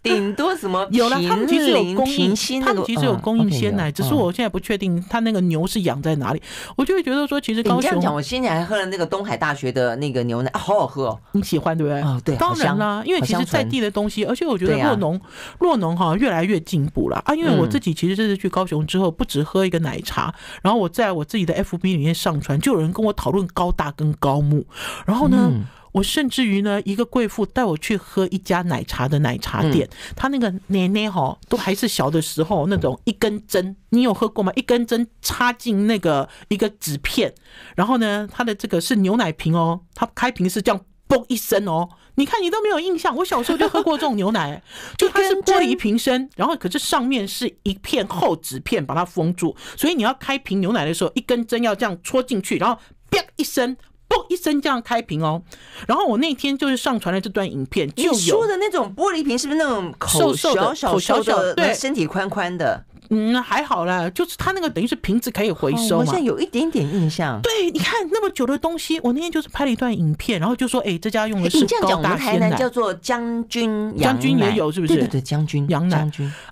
[0.06, 6.40] 顶多什么 有了，他们其实有供应，他们其实有供应鲜奶，只是我现在不确定他那个牛是养在哪里。
[6.76, 12.00] 我就会觉得说，其实高雄，我先前还喝了那个东海大学的那个牛奶，好好喝哦，你喜欢对不对？
[12.02, 15.20] 哦，对，当然啦，因为其实在地的东西，而且我觉得洛农
[15.58, 17.34] 洛农哈越来越进步了啊。
[17.34, 24.64] 因为我自己其实这次去高雄之后，不止喝一个奶茶，然后我在我自己的 FB 里面上传，就有人跟我讨论高大跟高木，
[25.06, 25.50] 然后呢。
[25.96, 34.52] 我甚至于呢，一个贵妇带我去喝一家奶茶的奶茶店，他那个奶奶哈都还是小的时候那种一根针，你有喝过吗？
[34.56, 37.32] 一根针插进那个一个纸片，
[37.74, 40.78] 然后呢，它的这个是牛奶瓶哦，它开瓶是这样
[41.08, 44.62] 嘣一声哦，你看你都没有印象，我小时候就喝过这种牛奶，
[44.98, 52.78] 就它是玻璃瓶身，然后可是上面是一片厚纸片把它封住，所以你要开瓶牛奶的时候，一根针要这样戳进去，然后
[53.10, 53.74] 啪一声。
[54.08, 55.42] 嘣一声这样开瓶哦，
[55.86, 62.84] 然后我那天就是上传了这段影片，就有说的那种玻璃瓶是不是那种口小小小口小小的，对，身体宽宽的？
[63.10, 66.00] 嗯，还好啦，就是它那个等于是瓶子可以回收嘛。
[66.00, 67.40] 我现在有一点点印象。
[67.40, 72.50] 对，你看那么久的东西，我那天就是拍了一段影片，然后就说，哎，这家用的是高大鲜奶。
[72.56, 74.94] 叫做将军，将军也有是不是？
[74.94, 75.98] 对对对，将军羊奶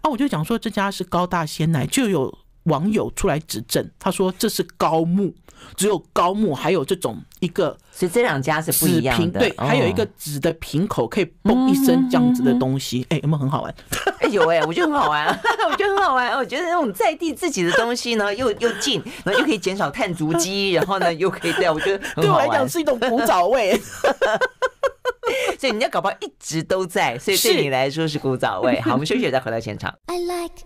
[0.00, 2.32] 啊，我就讲说这家是高大鲜奶，就有
[2.64, 5.34] 网友出来指证，他说这是高木。
[5.76, 9.40] 只有高木，还有这种一个，所以这两家是不一样的。
[9.40, 13.06] 对，还有一个纸的瓶口，可以嘣一声这样子的东西。
[13.08, 13.74] 哎，有没有很好玩？
[14.20, 15.26] 哎有哎，我觉得很好玩，
[15.70, 16.36] 我觉得很好玩。
[16.36, 23.80] 我觉得那种在地自己的东西呢，又又近，然后又可以减少碳足迹，然后呢又可以这样，我觉得对我来讲是一种古早味。
[25.58, 28.78] 所以人家搞不好一直都在，所以对你来说是古早味。
[28.82, 29.94] 好，我们休息再回到现场。
[30.06, 30.62] I like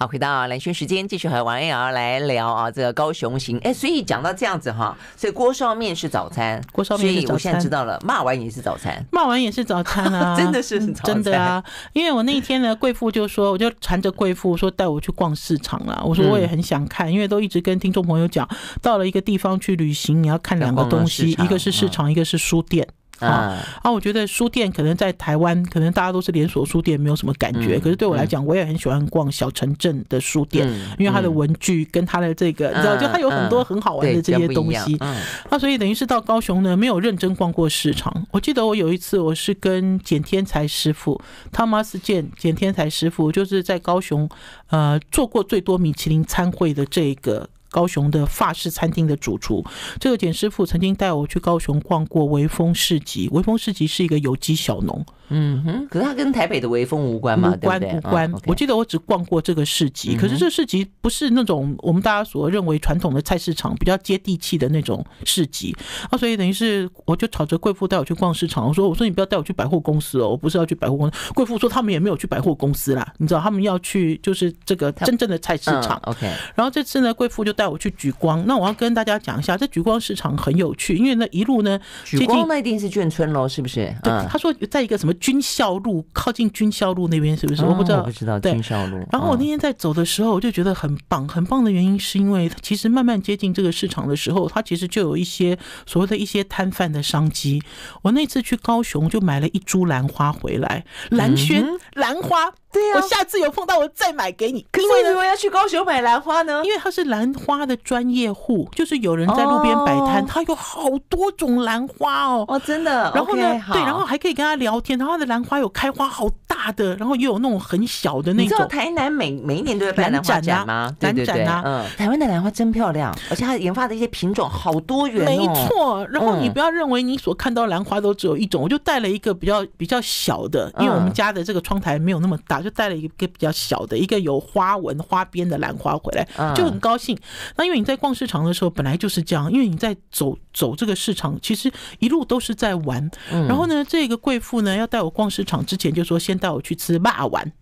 [0.00, 3.58] 好，回到蓝轩时间，继续和王月瑶来聊啊，这个高雄行。
[3.64, 7.26] 哎，所以讲到这样子哈，所以锅烧面是早餐，锅烧面是早餐。
[7.26, 11.60] 所以我现在知道了，骂完也是早餐，骂完也是早餐啊， 真的是早餐真的啊。
[11.94, 16.00] 因为我那一天呢，贵妇就说，我就缠着贵妇说带我去逛市场了。
[16.04, 18.48] 我说我也很想看，因为都一直跟听众朋友讲，
[18.80, 22.86] 到了一个地方去旅行，你要看两个东西，一个是市场，一个是书店。
[23.18, 27.78] 啊，啊，我觉得书店可能在台湾，可能大家都是连锁书店，没有什么感觉。
[27.78, 34.96] 可是对我来讲，我也很喜欢逛小城镇的书店，因为它的文具跟它的这个，你知道，就它有很多很好玩的这些东西。
[34.98, 38.26] 啊，所以等于是到高雄呢，没有认真逛过市场。
[38.30, 41.20] 我记得我有一次，我是跟简天才师傅
[41.52, 44.28] ，Thomas 简简天才师傅，就是在高雄，
[44.70, 47.48] 呃，做过最多米其林餐会的这个。
[47.70, 49.64] 高雄的法式餐厅的主厨，
[50.00, 53.28] 这个简师傅曾经带我去高雄逛过微风市集。
[53.32, 55.04] 微风市集是一个有机小农。
[55.30, 57.52] 嗯哼，可是它跟台北的微风无关嘛？
[57.54, 58.32] 无关无关。
[58.46, 65.76] 我记得我只逛过这个市集，可是这市集不是那种我们大家所认为传统的菜市场，比较接地气的那种市集
[66.10, 66.16] 啊。
[66.16, 71.32] 所以等于是我就吵着贵妇带我去逛市场，我说我说你不要带我去百货公司哦，我不是要去百货公司。
[71.34, 76.00] 贵妇说他们也没有去百货公司啦，你知道他们要去就是这个真正的菜市场。
[76.04, 78.42] OK，然后这次呢，贵妇就带我去莒光。
[78.46, 83.94] 那我要跟大家讲一下，这莒光市场很有趣，因为那一路呢，举光那一定是眷村喽，是不是？
[84.02, 85.12] 对，他说在一个什么。
[85.18, 87.64] 军校路靠近军校路那边是不是？
[87.64, 88.40] 我不知道，我不知道。
[88.40, 88.98] 军校路。
[89.12, 97.62] 然后我那天在走的时候，我就觉得很棒，很棒的原因是因为其实慢慢接近这个市场的时候，它其实就有一些所谓的一些摊贩的商机。
[98.02, 102.52] 我那次去高雄就买了一株兰花回来，兰轩兰花。
[102.70, 104.64] 对呀，我下次有碰到我再买给你。
[104.70, 106.60] 可是为什么要去高雄买兰花呢？
[106.64, 112.44] 因为他是兰花的专业户，就是有人在路边摆摊，他有好多种兰花哦。
[112.46, 113.10] 哦，真的。
[113.14, 114.98] 然后呢，对，然后还可以跟他聊天。
[114.98, 118.44] 然后他的兰花有开花好大的，然后又有那种很小的那种。
[118.44, 120.94] 你知道台南每每一年都会办兰花展吗？
[121.00, 125.24] 兰展啊，嗯，台湾的兰花真漂亮，而且它研发的一些品种好多元。
[125.24, 126.06] 没错。
[126.10, 132.57] 然后你不要认为你所看到兰花都只有一种，我就带了一个比较比较小的，因为我们家的这个窗台没有那么大。
[132.60, 137.18] 就带了一个比较小的一个有花纹花边的兰花回来，就很高兴。
[137.56, 143.10] 那因为你在逛市场的时候本来就是这样，因为你在走走这个市场，其实一路都是在玩。
[143.30, 147.52] 然后呢，这个贵妇呢要带我逛市场之前就说先带我去吃霸丸，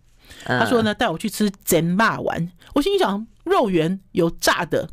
[0.44, 2.50] 他说呢带我去吃煎霸丸。
[2.74, 4.88] 我心想肉圆有炸的，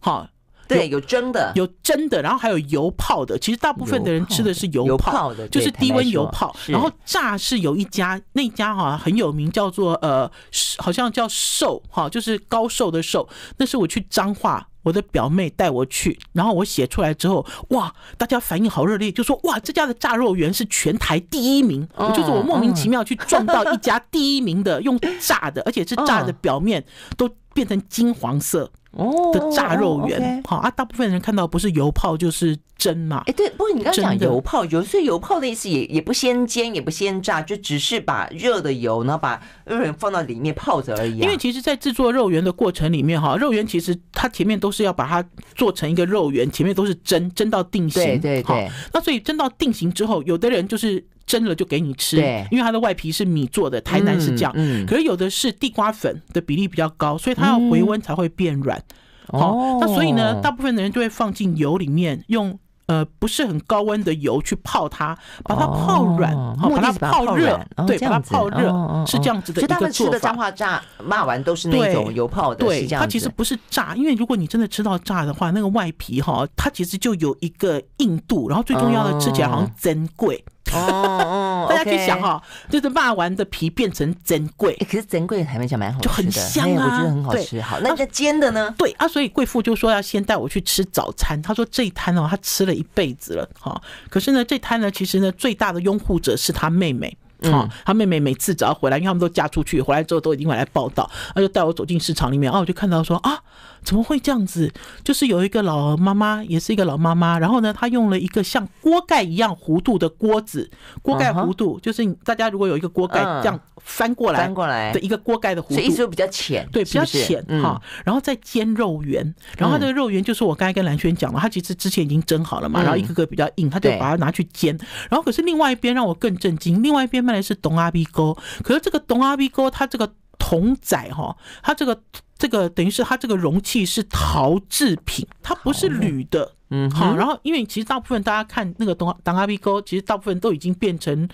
[0.00, 0.28] 好。
[0.74, 3.38] 对，有蒸的，有蒸的，然后还有油泡的。
[3.38, 6.54] 其实大部分的人吃的是油泡的，就是低温油泡。
[6.68, 10.30] 然后炸是有一家，那家哈很有名，叫做呃，
[10.78, 13.28] 好像叫寿哈，就是高寿的寿。
[13.56, 21.86] 那是我去彰化，我的表妹带我去，然后我写出来之后，哇，大家反应好热烈，就说哇，这家的炸肉圆是全台第一名。
[22.14, 26.84] 就是我莫名其妙去撞到一家第一名的，用炸的，而且是炸的表面
[27.16, 28.70] 都变成金黄色。
[28.96, 33.22] 哦，的炸肉圆，好啊，大部分人看到不是油泡就是蒸嘛。
[33.26, 41.18] 哎，对，不过你刚刚讲油泡，有所以油泡的意思也也不先煎，也不先炸，就只是把热的油，然后把肉圆放到里面泡着而已。
[41.18, 48.02] 因为其实，在制作肉圆的过程里面，哈，肉圆其实它前面都是要把它做成一个肉圆，前面都是蒸，蒸到定型。
[48.02, 48.70] 对对对。
[48.92, 51.04] 那所以蒸到定型之后，有的人就是。
[51.26, 52.16] 蒸了就给你吃，
[52.50, 54.52] 因为它的外皮是米做的，台南是这样。
[54.54, 58.82] 嗯，可是有的是地瓜粉的比例比较高，所以它要回温才会变软。
[59.28, 69.66] 哦，那所以呢，大部分的人就会放进油里面，用呃不是很高温的油去泡它，把它泡软，好，把它泡热，对，把它泡热是这样子的一个做法。
[69.66, 80.44] 所以他们吃的彰化炸骂完都是那种油泡的，对，它其实不是炸，因为如果你真的吃到炸的话，那个外皮哈，它其实就有一个硬度，然后最重要的吃起来好像珍贵。
[80.74, 87.60] 哦哦， 大家去想哈，就是骂完的皮变成珍贵，可是珍贵还没讲蛮好吃的，就很香啊，我觉得很好吃。
[87.60, 88.74] 好，那个煎的呢？
[88.76, 91.40] 对啊，所以贵妇就说要先带我去吃早餐。
[91.40, 93.80] 他说这一摊哦，他吃了一辈子了哈。
[94.08, 97.16] 可是呢，这摊呢，其实呢，最大的拥护者是他妹妹。
[97.46, 101.10] 嗯，他妹妹每次只要回来，因为他们都嫁出去，回来之后都已经回来报道。
[101.34, 103.38] 他就带我走进市场里面，啊，我就看到说啊，
[103.84, 104.72] 怎么会这样子？
[105.04, 110.70] 就是有一个老妈妈，也是一个老妈妈，然后呢，她用了一个像锅盖一样弧度的锅子，
[111.02, 114.92] 锅盖弧度就是大家如果有一个锅盖这样翻过来，翻过来。
[114.92, 117.80] 的一个锅盖的弧度，所以就比较浅，对，比较浅哈。
[118.04, 124.76] 然后再煎肉圆，然后这个肉圆就是我刚才跟蓝轩讲了，它其实之前已经蒸好了嘛，然后一个个比较硬，他就把它拿去煎。
[125.10, 132.00] 然后可是另外一边让我更震惊，另外一边卖的是董阿鼻沟，可是这个董阿鼻沟它这个桶仔哈，它这个
[132.36, 141.28] 这个等于是它这个容器是陶制品，它不是铝的，嗯，好，然后因为其实大部分大家看那个东当阿 B 沟，其实大部分都已经变成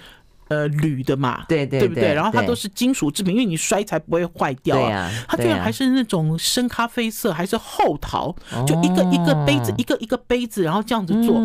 [0.50, 2.12] 呃铝的嘛，对对对不对？
[2.12, 4.90] 然后它都是金属制品，因为你摔才不会坏掉啊。
[4.90, 8.34] 啊，它居然还是那种深咖啡色，还是厚陶，
[8.66, 11.36] 就一个一个杯子，一个一个杯子，然后这样子做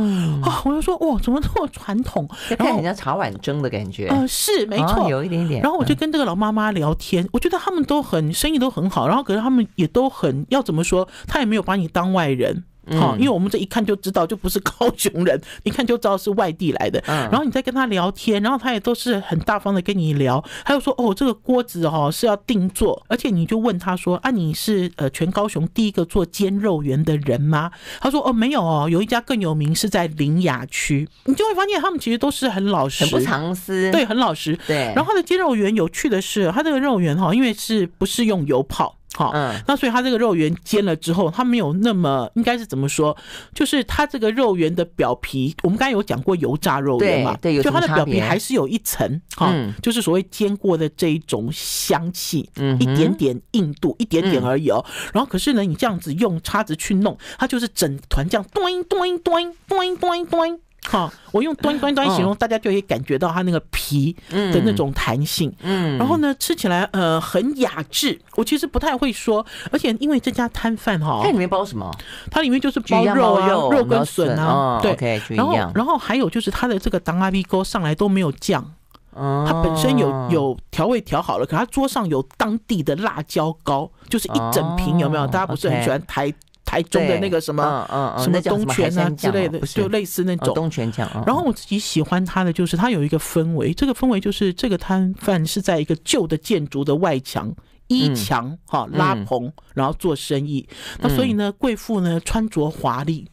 [0.42, 2.28] 啊，我就说哇，怎么这么传统？
[2.58, 5.62] 然后人家茶碗蒸的感觉，嗯，是没错，有一点点。
[5.62, 12.64] 然后我就跟这个老妈妈聊天，我觉得他们都很生意都很好，然后可是他们也都很要怎么说，他也没有把你当外人。
[13.00, 17.02] 好，因为我们这一看就知道，就不是高雄人，一看就知道是外地来的。
[17.06, 27.72] 然后你再跟他聊天，然后他也都是很大方的跟你聊，他又说哦，这个锅子哦是要定做，而且你就问他说啊，你是呃全高雄第一个做煎肉圆的人吗？
[28.00, 31.08] 他说哦，没有哦，有一家更有名是在林雅区。
[31.26, 34.58] 你就会发现他们其实都是很老实，很不藏私，对，很老实。
[34.68, 34.94] 对。
[34.96, 38.96] 然后他的煎肉圆有趣的是，他这个肉圆哈，因为是不是用油泡？
[39.16, 43.16] 好，嗯，那所以它这个肉圆煎了之后，它没有那么应该是怎么说？
[43.54, 54.84] 就是它这个肉圆的表皮，我们刚才有讲过油炸肉圆嘛，对，就它的表皮还是有一层，哈，就是所谓煎过的这一种香气，嗯，一点点硬度，一点点而已哦。
[55.14, 60.60] 然后可是呢，你这样子用叉子去弄，它就是整团这样咚咚咚咚咚咚。
[60.88, 65.54] 好，我用端端端形容，大家就可以感觉到它那个皮的那种弹性。
[65.62, 68.20] 嗯，然后呢，吃起来呃很雅致。
[68.36, 71.92] 我其实不太会说，而且因为这家摊贩哈，它里面包什么？
[72.30, 74.80] 它里面就是包肉啊，肉跟笋啊。
[74.82, 78.74] 对，然后然后还有就是它的这个当阿 B 沟上来都没有酱，
[79.14, 85.26] 它本身有有调味调好了，可它桌上有当地的辣椒膏，就是一整瓶，有没有？
[85.28, 86.34] 大家不是很喜欢台。
[86.66, 91.10] 台中的那个什么，嗯嗯，什么东泉啊之类的，就类似那种东泉酱。
[91.26, 97.54] 然后我自己喜欢它的就是它有一个氛围，这个氛围就是这个摊贩是在一个旧的建筑的外墙
[97.88, 100.68] 一墙哈拉棚，然后做生意。
[101.00, 103.30] 那所以呢，贵妇呢穿着华丽。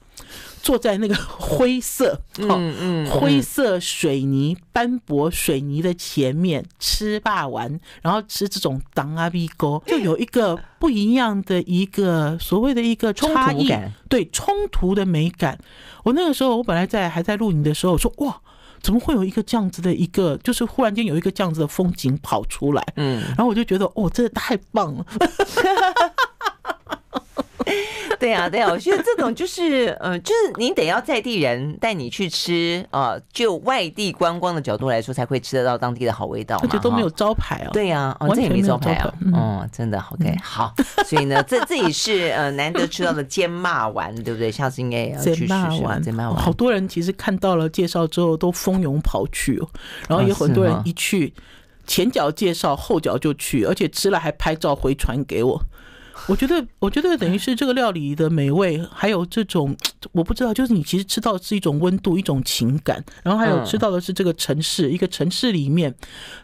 [0.62, 13.74] 坐在那个灰色，嗯嗯，灰色水泥斑驳水泥的前面吃霸丸，然后吃这种当阿鼻沟，就有一个不一样的一个所谓的一个差异，
[14.08, 15.58] 对冲突的美感。
[16.04, 18.40] 我那个时候，我本来在还在录影的时候，我说哇，
[18.80, 25.04] 怎么会有一个这样子的一个，就是忽然间有一个这样子的风景跑出来，嗯，然后我就觉得哦，真的太棒了。
[28.22, 36.62] 对啊，对啊，我觉得这种就是，嗯、呃，就是你得要在地人带你去吃啊，就外地观光的角度来说，才会吃得到当地的好味道嘛。
[36.62, 37.70] 而且都没有招牌哦。
[37.72, 39.12] 对呀，哦，这也没招牌哦。
[39.32, 40.72] 哦，真的，OK，好。
[41.04, 44.52] 所以呢，这这也是呃难得吃到的煎骂丸，对不对？
[44.52, 46.36] 下次应该也要去试试煎骂丸。
[46.36, 49.68] 好多人其实看到了介绍之后都蜂拥跑去哦，
[50.08, 51.34] 然后有很多人一去
[51.88, 55.60] 前脚介绍后脚就去，而且吃了还拍照回传给我。
[56.26, 59.76] 我觉得，我觉得等于是这个料理的美味，还有这种
[60.12, 65.94] 我不知道，就是你其实吃到的是一种温度，一种情感，然后还有吃到的是这个城市，一个城市里面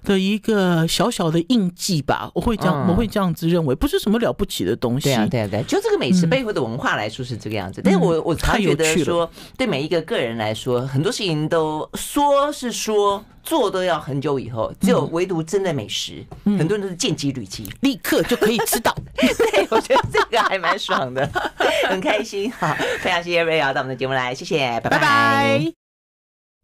[0.05, 2.31] 的一个小小的印记吧。
[2.35, 5.09] 我会这样，我会这样子认为，不是什么了不起的东西。
[5.09, 7.81] 对啊，对啊，对，就这个美食背后的文化来说是这个样子。
[7.83, 13.25] 但是我我常觉得说，对每一个个人来说，很多事情都说是说。
[13.45, 18.95] 做都要很久以后，只有唯独真的美食，嗯、很多人都是见机履机，立刻就可以知道。
[19.17, 21.29] 对，我觉得这个还蛮爽的，
[21.89, 22.51] 很开心。
[22.53, 25.59] 好，非常谢谢瑞瑶到我们的节目来，谢谢，拜拜。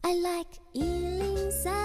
[0.03, 1.84] Bye bye